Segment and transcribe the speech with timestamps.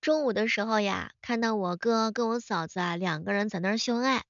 [0.00, 4.24] 中午的时候呀，看到我哥跟我嫂子啊两个人在那儿秀恩爱。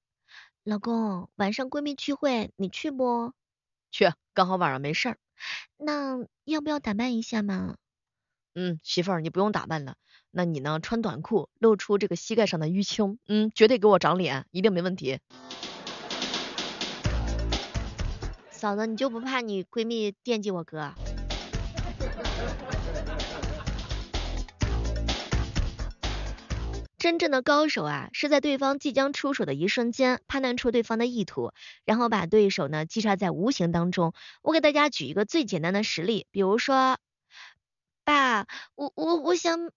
[0.65, 3.31] 老公，晚上闺蜜聚会，你去不？
[3.89, 5.17] 去，刚好晚上没事儿。
[5.77, 7.77] 那要不要打扮一下嘛？
[8.53, 9.95] 嗯，媳妇儿，你不用打扮了。
[10.29, 10.81] 那你呢？
[10.81, 15.19] 穿短裤，露出这个膝盖上的淤青，嗯，绝对给我长脸，一定没问题。
[18.49, 20.93] 嫂子，你就不怕你闺蜜惦记我哥？
[27.01, 31.51] 真正的高手啊，是在对方即将出手的一瞬间，判断出对方的意图，
[31.83, 34.13] 然后把对手呢击杀在无形当中。
[34.43, 36.99] 我给大家举一个最简单的实例，比如说，
[38.03, 39.71] 爸，我我我想，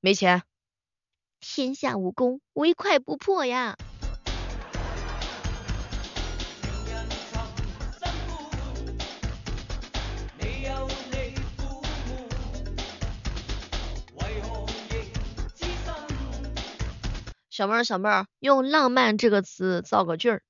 [0.00, 0.42] 没钱，
[1.38, 3.76] 天下武功，唯快不破呀。
[17.52, 20.42] 小妹儿，小妹儿，用浪漫这个词造个句儿。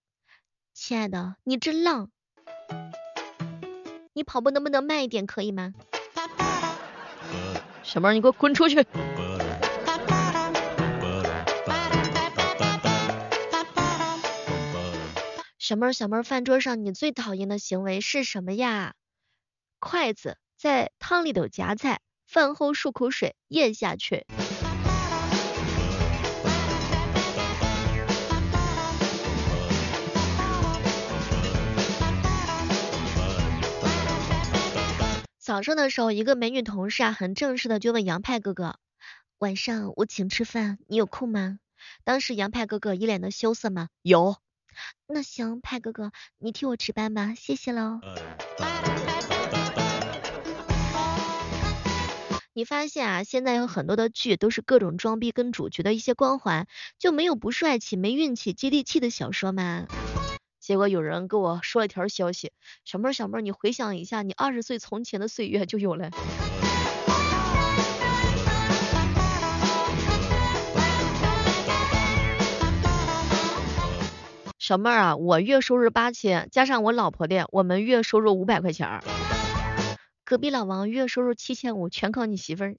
[0.72, 2.12] 亲爱的，你真浪。
[4.12, 5.72] 你跑步能不能慢一点，可以吗？
[7.82, 8.86] 小妹儿，你给我滚出去。
[15.58, 18.94] 小妹儿，小妹儿，饭桌上你最讨厌的行为是什么呀？
[19.80, 24.24] 筷子在汤里头夹菜，饭后漱口水咽下去。
[35.42, 38.76] 早上的时候，一个美女同事啊，很正式的就问杨派哥哥
[39.38, 41.58] ：“晚上我请吃饭，你有空吗？”
[42.04, 44.36] 当时杨派哥哥一脸的羞涩嘛，有。
[45.08, 47.98] 那行，派哥哥，你替我值班吧，谢谢喽。
[52.52, 56.68] 你发现啊，现在有很多的剧都是各种装逼跟主角的一些光环，
[57.00, 59.88] 就没有不帅气、没运气、接地气的小说吗？
[60.62, 62.52] 结果有人跟我说了一条消息，
[62.84, 66.10] 小妹儿小妹儿，你回想一下，你二十岁从前的岁月就有了。
[74.60, 79.02] 小妹儿啊，我月收入八千，加上我老婆的，我们月收入五百块钱。
[80.24, 82.76] 隔壁老王月收入七千五，全靠你媳妇儿。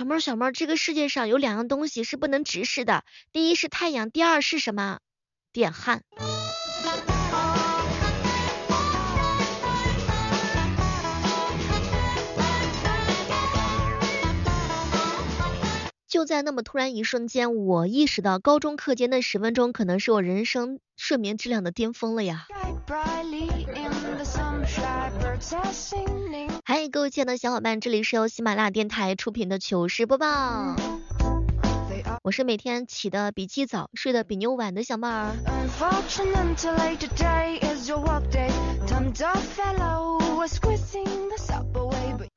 [0.00, 4.98] 小妹儿，小妹儿，这个世界上有两样东西是不能直视的，第一是太阳，第二是什么？
[5.52, 6.00] 电焊。
[16.08, 22.46] 就在那么突然一瞬间，我意识到高中课间那十分钟可能是我人生睡眠质量的巅峰了呀。
[26.80, 30.74] 嗨，各位亲爱的小伙伴，这里是由喜马拉雅电台出品的糗事播报，
[32.22, 35.36] 我是每天起的比鸡早，睡得比牛晚的小妹儿。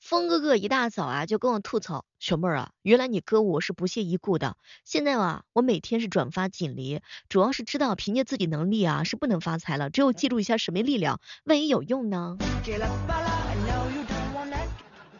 [0.01, 6.99] 峰哥哥一大早啊就跟我吐槽，小妹儿啊，原来你哥我是不屑一顾的，现在啊我每天是转发锦鲤，
[7.29, 12.37] 主要是知道凭借自己能力啊是不能发财了，只有借助一下神秘力量，万一有用呢。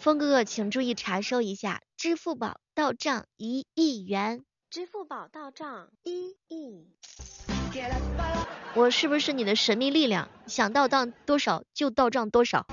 [0.04, 6.90] 峰哥哥请注意查收一下，支付宝到账一亿元，支付宝到账一亿。
[8.76, 10.28] 我是不是你的神秘力量？
[10.46, 12.68] 想到账多少就到账多少。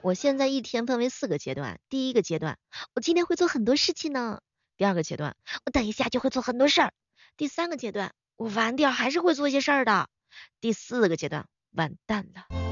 [0.00, 2.58] 我现在一天分为四个阶段，第一个阶段，
[2.96, 4.40] 我今天会做很多事情呢；
[4.76, 6.90] 第二个阶段，我等一下就会做很多事儿；
[7.36, 10.06] 第三个阶段，我晚点还是会做一些事儿的；
[10.60, 12.71] 第四个阶段，完蛋了。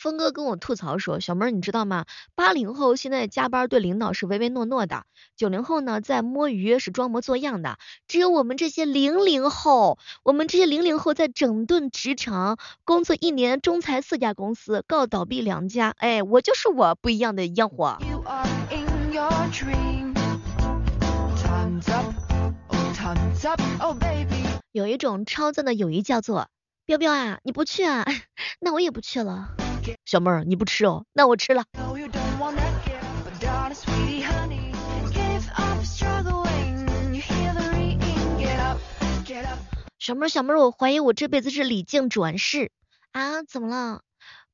[0.00, 2.06] 峰哥跟我吐槽说，小妹儿你知道吗？
[2.34, 5.04] 八零后现在加班对领导是唯唯诺诺的，
[5.36, 7.76] 九零后呢在摸鱼是装模作样的，
[8.08, 17.98] 只有我们这些零零后，我们这些零零后在整顿职场，工作一年中裁四家公司，告倒闭两家，哎，我就是我不一样的烟火。
[18.24, 18.46] oh,
[24.72, 26.48] 有一种超赞的友谊叫做，
[26.86, 28.06] 彪彪啊，你不去啊，
[28.60, 29.59] 那我也不去了。
[30.04, 31.64] 小妹儿，你不吃哦，那我吃了。
[39.98, 42.70] 小妹儿，小妹儿，我怀疑我这辈子是李靖转世
[43.12, 43.42] 啊？
[43.42, 44.02] 怎么了？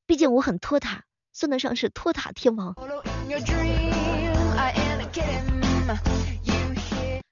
[0.05, 1.03] 毕竟我很拖沓，
[1.33, 2.75] 算得上是拖沓天王。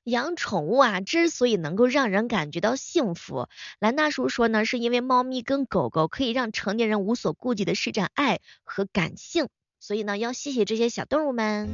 [0.06, 3.48] 养宠物啊，之所以能够让人感觉到幸福，
[3.80, 9.48] 兰大叔说呢，是因为猫咪跟狗狗可以让成年人无所顾忌的施展爱和感性，
[9.80, 11.69] 所以呢，要谢谢这些小动物们。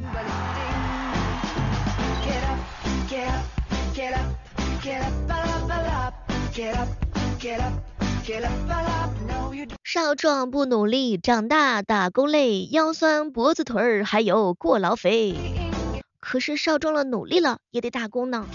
[9.84, 15.61] 少壮不努力，长大打工累，腰酸脖子腿儿还有过劳肥。
[16.22, 18.46] 可是少壮了努力了，也得打工呢。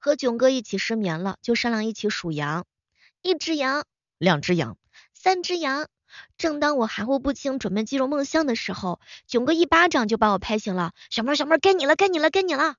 [0.00, 2.66] 和囧哥一起失眠了，就商量一起数羊。
[3.22, 3.84] 一只羊，
[4.18, 4.76] 两只羊，
[5.14, 5.86] 三只羊。
[6.36, 8.98] 正当我含糊不清，准备进入梦乡的时候，
[9.28, 10.90] 囧哥一巴掌就把我拍醒了。
[11.08, 12.74] 小妹儿，小妹儿，该你了，该你了，该你了。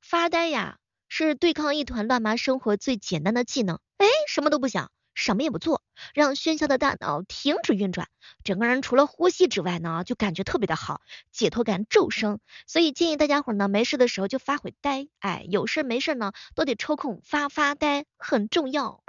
[0.00, 0.78] 发呆呀，
[1.18, 3.78] 是对抗一团乱麻生活最简单的技能。
[3.96, 5.80] 哎，什么都不想，什么也不做，
[6.12, 8.08] 让喧嚣的大脑停止运转，
[8.44, 11.00] 整个人除了呼吸之外呢，就感觉特别的好，
[11.32, 12.38] 解脱感骤升。
[12.66, 19.02] 所以建议大家伙呢，没事的时候就发会呆，哎，有事没事呢，都得抽空发发呆，很重要。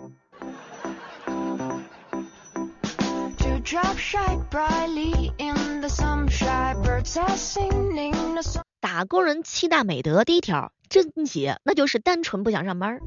[8.80, 10.72] 打工人七大美德，第一条。
[10.90, 13.00] 贞洁，那就是单纯不想上班。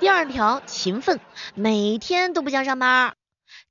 [0.00, 1.20] 第二条，勤奋，
[1.54, 3.16] 每天都不想上班。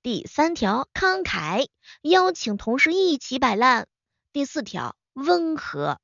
[0.01, 1.67] 第三条，慷慨，
[2.01, 3.87] 邀请同事一起摆烂。
[4.31, 5.99] 第四条，温和，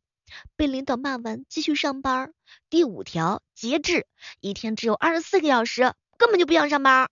[0.55, 2.33] 被领导骂完继续上班。
[2.69, 4.05] 第五条，节制，
[4.41, 7.09] 一天只有二十四个小时，根本就不想上班。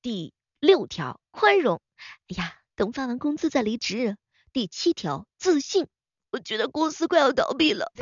[0.00, 1.80] 第六条，宽容，
[2.28, 4.16] 哎呀，等发完工资再离职。
[4.52, 5.86] 第七条，自信，
[6.30, 7.92] 我觉得公司快要倒闭了。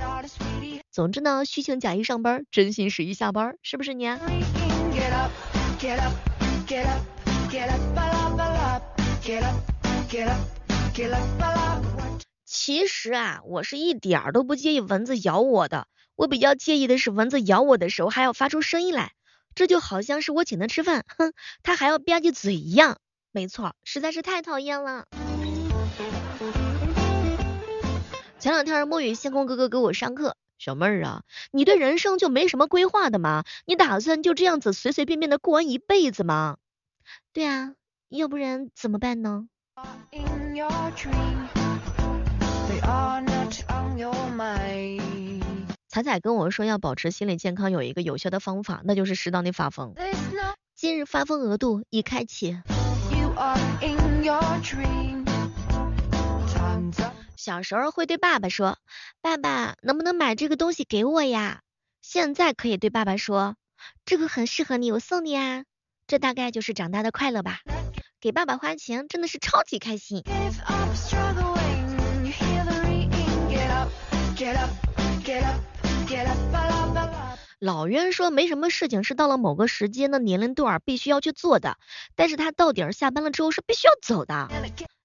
[0.95, 4.07] 总之呢，虚情假意上班，真心实意下班，是不是你？
[12.45, 19.15] 其实啊，我是一点儿都不介意蚊子咬我的，我比较介意的是蚊子咬我的时候还要发出声音来，
[19.57, 21.33] 这就好像是我请他吃饭，哼，
[21.65, 22.99] 他还要吧唧嘴一样。
[23.33, 25.07] 没错，实在是太讨厌了。
[28.39, 30.37] 前两天墨雨星空哥哥给我上课。
[30.65, 33.45] 小妹儿啊，你对人生就没什么规划的吗？
[33.67, 36.57] 你打算就这样子随随便便的过完一辈子吗？
[37.35, 37.75] 对啊，
[38.09, 39.47] 要不然怎么办呢？
[45.91, 49.93] 彩彩跟我说要保持心理健康，有一个有效的方法，那就是适当的发疯。
[50.75, 52.57] 今日发疯额度已开启。
[57.37, 58.79] 小时候会对爸爸说
[59.21, 61.61] ：“爸爸，能不能买这个东西给我呀？”
[62.01, 63.57] 现在可以对爸爸说
[64.07, 65.65] ：“这个很适合你，我送你啊。”
[66.07, 67.61] 这大概就是长大的快乐吧。
[68.21, 70.23] 给爸爸花钱真的是超级开心。
[77.59, 81.79] 老冤说没什么事情是到了某个时间的年龄段必须要去做的，
[82.15, 84.49] 但是他到点下班了之后是必须要走的。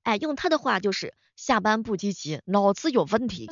[0.10, 3.48] 哎，用他的话就是下班不积极，脑子有问题。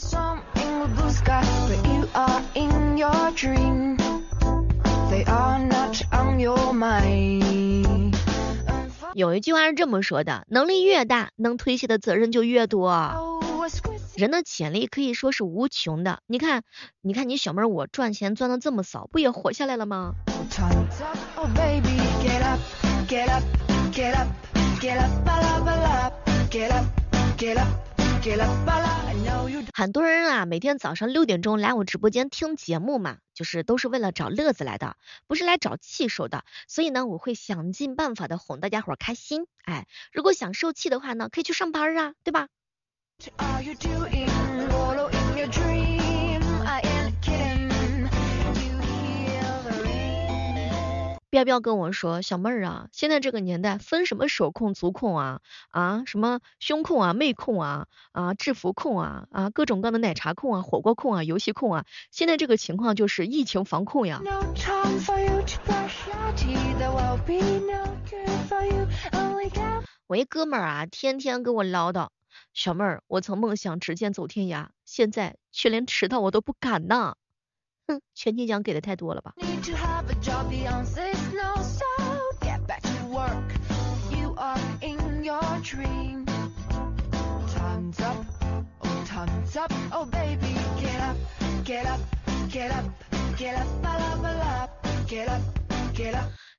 [9.14, 12.90] 有一句话是这么说的：能力越大，能推卸的责任就越多。
[14.16, 16.22] 人的潜力可以说是无穷的。
[16.26, 16.64] 你看，
[17.02, 20.16] 你看你小妹我赚钱赚的这么少，不也活下来了吗？
[29.74, 34.96] 很多人啊，每天早上六点钟来我直播间听节目嘛，就是都是为了找乐子来的，
[35.28, 36.46] 不是来找气受的。
[36.68, 39.46] 所以呢，我会想尽办法的哄大家伙开心。
[39.64, 42.48] 哎，如果想受气的话呢，可以去上班啊，对吧？
[51.30, 64.22] 彪彪跟我说，小妹儿啊，现在这个年代分什么手控、足控啊啊，什么胸控啊、妹控啊啊、制服控啊啊，各种各样的奶茶控啊、火锅控啊、游戏控啊，现在这个情况就是疫情防控呀。
[70.08, 72.08] 我一哥们儿啊，天天跟我唠叨，
[72.54, 77.16] 小妹儿，我曾梦想执剑走天涯，现在却连迟到我都不敢呐。
[77.88, 79.34] 哼， 全勤奖给的太多了吧。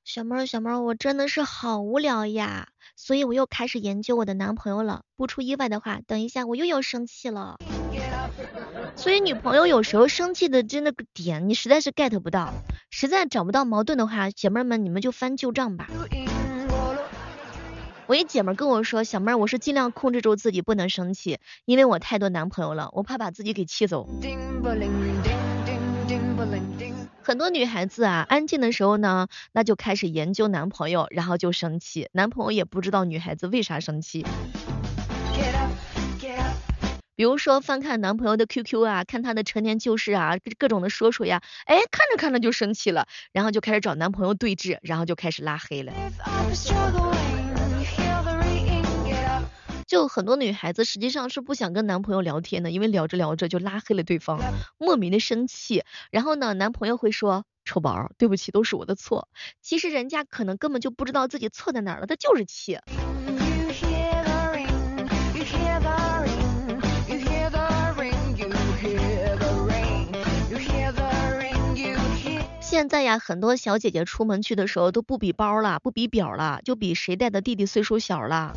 [0.03, 5.03] 小妹儿，小妹儿，我真的是好无聊呀，所以我又开始研究我的男朋友了。
[5.15, 7.57] 不出意外的话，等一下我又要生气了。
[8.95, 12.53] 所以女朋友有时候生气的真的点，你实在是 get 不到，
[12.89, 15.87] 实在找不到矛盾的话，姐妹们你们就翻旧账吧。
[18.07, 24.09] 我一姐们跟我说，小妹儿，我是尽量控制住自己不能生气，因为我太多男朋友了，我怕把自己给气走。
[27.21, 34.25] 很多女孩子啊，安静的时候呢，那就开始研究男朋友，然后就生气，男朋友也不知道女孩子为啥生气。
[37.19, 45.91] 比如说翻看男朋友的 QQ 啊，看他的陈年旧事啊，各种的说说呀，哎，看着看着就生气了，然后就开始找男朋友对峙，然后就开始拉黑了。
[49.85, 54.39] 就很多女孩子实际上是不想跟男朋友聊天的，因为聊着聊着就拉黑了对方，
[54.77, 55.83] 莫名的生气。
[56.11, 59.27] 然后呢，男朋友会说臭宝，对不起，都是我的错。
[59.61, 62.79] 其实人家可能根本就不知道自己错在哪儿了，他就是气。
[72.79, 78.55] 现在呀，很多小姐姐出门去的时候都不比包了，不比表了，就比谁带的弟弟岁数小了。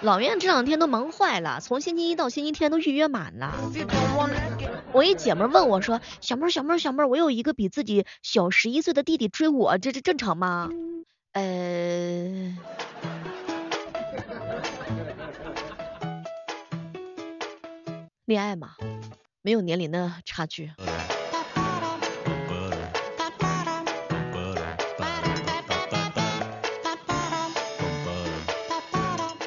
[0.00, 3.54] 老院这两天都忙坏了，从星期一到星期天都预约满了。
[4.90, 10.68] 我一姐妹问我说：“小妹儿，小妹儿，小妹儿，我有一个比自己小十一岁的弟弟追我，这这正常吗？”
[11.30, 12.58] 呃，
[18.24, 18.70] 恋爱嘛，
[19.42, 20.72] 没有年龄的差距。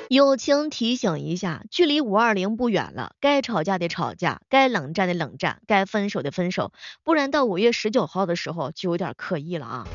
[0.10, 6.72] 友情提醒一下，距离五二零不远了，该吵架的吵架，该冷战的冷战，该分手的分手，
[7.04, 9.88] 不然到五月十九号的时候就有点刻意了啊。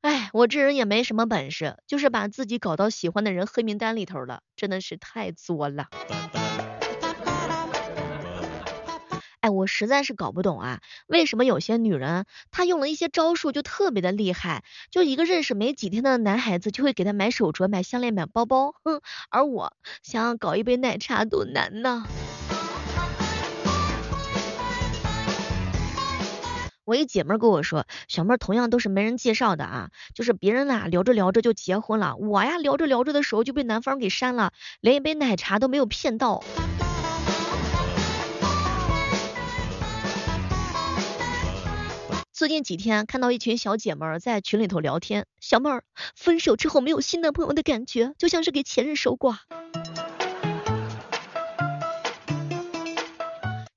[0.00, 5.86] 哎，我这人也没什么本事，就是把自己搞到喜欢的人黑名单里头了，真的是太作了。
[9.40, 22.04] 哎，我实在是搞不懂啊，为什么有些女人她用了一些招数就特别的厉害，就一个认识没几天的男孩子就会给她买手镯、买项链、买包包，哼，而我想要搞一杯奶茶都难呢。
[26.84, 36.42] 我一姐妹跟我说，小妹同样都是没人介绍的啊，就是别人呐聊着聊着就结婚了，我呀聊着聊着的时候就被男方给删了，连一杯奶茶都没有骗到。
[42.38, 45.82] 最近几天看到一群小姐妹儿在群里头聊天，小妹儿
[46.14, 49.38] 分手之后没有新男朋友的感觉，就像是给前任守寡。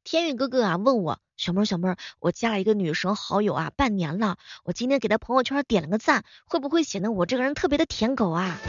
[0.03, 8.59] 天宇哥哥啊问我，小妹儿小妹儿，我加了一个女生好友啊，半年了，我今天给她朋友圈点了个赞，会不会显得我这个人特别的舔狗啊？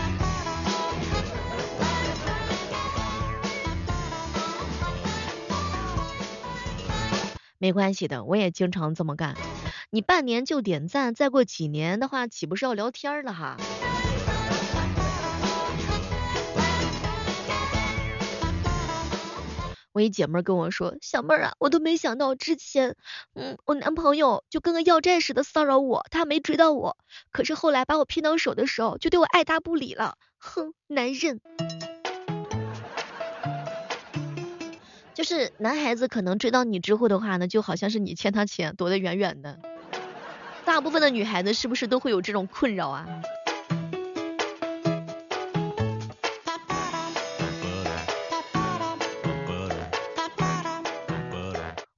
[7.62, 9.37] 没关系的，我也经常这么干。
[9.90, 13.57] 你半年就点赞，再过几年的话，岂不是要聊天了哈？
[19.92, 22.97] 我一姐妹跟我说，小妹儿啊，我都没想到之前，
[23.35, 26.97] 嗯，我男朋友就跟个要债似的骚扰我，他没追到我，
[27.31, 31.40] 可是后来把我骗到手的时候，就对我爱答不理了，哼，男人。
[35.14, 39.59] 就是男孩子可能追到你之后的话呢，就好像是你欠他钱，躲得远远的。
[40.64, 43.07] 大部分的女孩子是不是都会有这种困扰啊？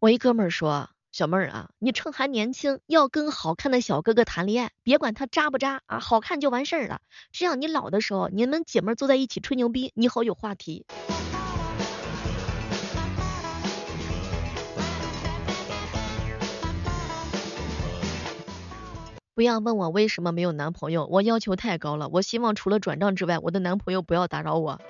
[0.01, 7.01] 我一哥们儿说，小妹儿啊，你趁还年轻，要跟好看的小哥哥谈恋爱，别管他渣不渣啊，好看就完事儿了。
[7.33, 10.85] 这样你老的时候，你们姐妹坐在一起吹牛逼，你好有话题。
[19.35, 22.09] 不要问我为什么没有男朋友，我要求太高了。
[22.09, 24.81] 我希望除了转账之外，我的男朋友不要打扰我。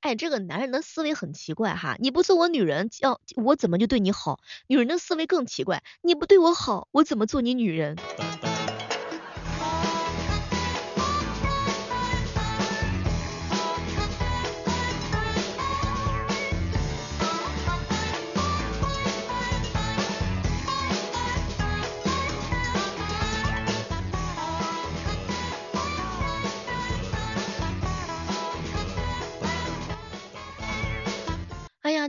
[0.00, 4.40] 哎，这个男人的思维很奇怪哈，你不做我女人，要我怎么就对你好？
[4.68, 7.98] 女人的思维更奇怪，你不对我好，我怎么做你女人？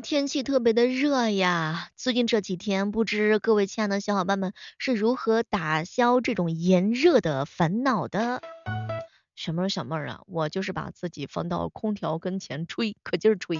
[0.01, 8.41] 天气特别的热呀，最近这几天不知各位亲爱的小伙伴们是如何打消这种炎热的烦恼的？
[9.35, 13.59] 小妹儿小妹儿啊，我就是把自己放到空调跟前吹，可劲儿吹。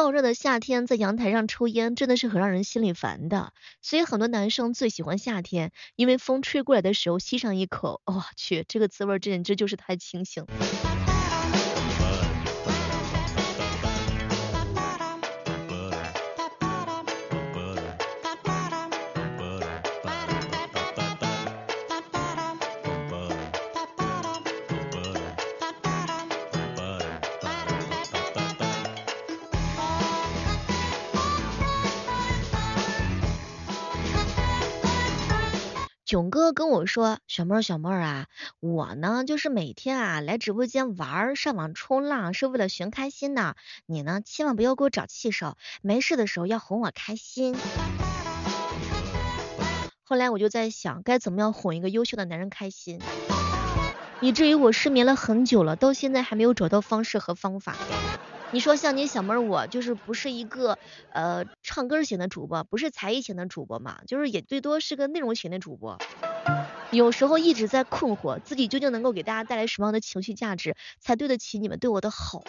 [0.00, 3.52] 燥热的夏天，在阳台上抽烟真的是很让人心里烦的，
[3.82, 10.46] 所以很多男生最喜欢夏天，因为风吹过来的时候吸上一口，我去，这个滋味简直就是太清醒。
[36.10, 38.26] 囧哥跟我说，小妹儿小妹儿啊，
[38.58, 43.54] 我呢就是每天啊来直播间玩儿，上网冲浪是为了寻开心的。
[43.86, 47.54] 你呢千万不要给我找气受，没事的时候要哄我开心。
[50.02, 52.98] 后来我就在想，该怎么样哄一个优秀的男人开心，
[54.20, 57.76] 以至于我失眠了很久了，到现在还没有找到方式和方法。
[58.52, 60.76] 你说像你小妹儿我就是不是一个
[61.12, 65.98] 呃唱歌型的主播，不是才艺型的主播嘛，就是也最多是个内容型的主播。
[66.90, 72.42] 有时候一直在困惑，自己究竟能够给大家带来什么样的情绪价值，才对得起你们对我的好。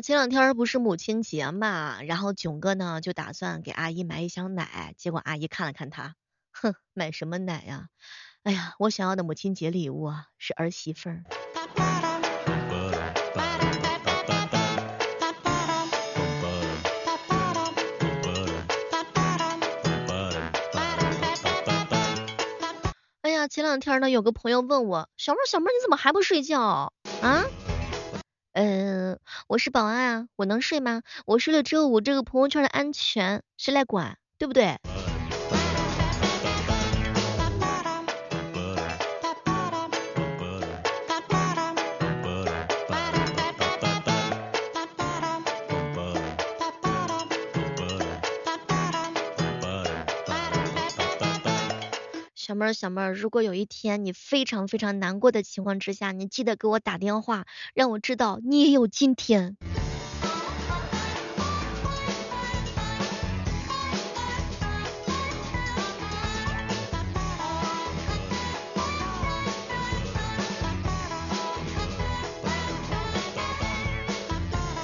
[0.00, 6.14] 前两天不是母亲节嘛，然后囧哥呢就打算给阿姨买一箱奶，结果阿姨看了看他，
[6.52, 7.88] 哼，买什么奶呀？
[8.44, 11.24] 哎呀，我想要的母亲节礼物啊是儿媳妇儿。
[23.22, 27.44] 哎呀，前两天呢有个朋友问我，小妹儿小妹儿你怎么还不睡觉啊？
[28.60, 31.02] 嗯，我是保安啊，我能睡吗？
[31.26, 34.18] 我睡了之后，我这个朋友圈的安全谁来管？
[34.36, 34.78] 对不对？
[52.48, 59.58] 小妹儿，小妹儿，如果有一天你非常非常难过的情况之下，你记得给我打电话，让我知道你也有今天。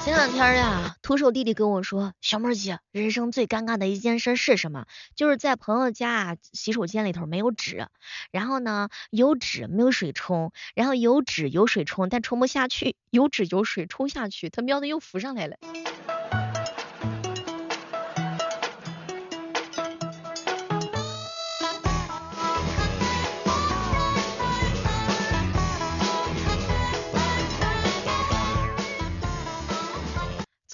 [0.04, 4.86] 前两天呀，徒手弟弟跟我说，小妹儿姐，人生最尴尬的一件事是什么？
[5.14, 7.88] 就是在朋友家啊，洗手间里头没有纸，
[8.30, 15.58] 然后呢有纸没有水冲，然后有纸有水冲，但冲不下去，有纸有水冲下去，他喵的又浮上来了。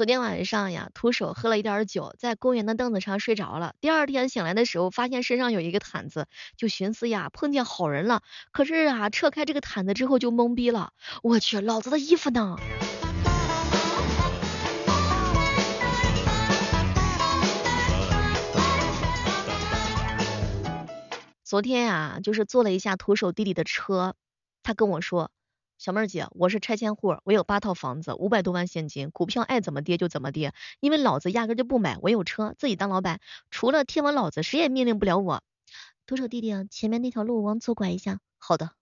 [0.00, 3.74] 昨天晚上呀，徒手喝了一点酒，在公园的凳子上睡着了。
[3.82, 8.22] 第二天醒来的时候，发现身上有一个毯子，就寻思呀，碰见好人了。
[8.50, 10.94] 可是啊，撤开这个毯子之后就懵逼了。
[11.22, 12.56] 我去，老子的衣服呢？
[21.44, 24.14] 昨天呀，就是坐了一下徒手弟弟的车，
[24.62, 25.30] 他跟我说。
[25.80, 33.18] 小妹儿姐，我是拆迁户，我有八套房子，五百多万现金，股票爱怎么跌就怎么跌，因为老子压根就不买，我有车，自己当老板，
[33.50, 35.42] 除了天王老子，谁也命令不了我。
[36.04, 38.20] 徒手弟弟，前面那条路往左拐一下。
[38.36, 38.72] 好的。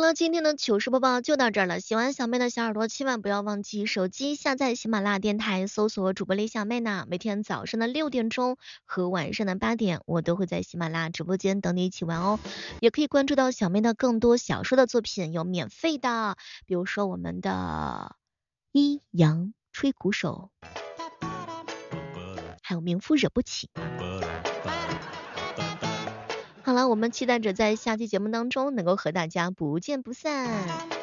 [0.00, 1.78] 好了，今天的糗事播报就到这儿了。
[1.78, 7.04] 喜欢小妹的小耳朵，千万不要忘记手机下载喜马拉雅电台，搜索主播李小妹呢。
[7.06, 12.40] 每天早上的六点钟和晚上的八点，我都会在喜马拉雅直播间等你一起玩哦。
[12.80, 18.16] 也可以关注到小妹的更多小说的作品，有免费的，比如说我们的
[18.72, 20.50] 阴阳吹鼓手，
[22.62, 23.68] 还有名夫惹不起。
[26.70, 30.99] 好了，我们期待着在下期节目当中能够和大家不见不散。